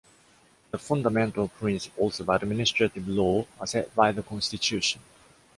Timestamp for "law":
3.07-3.45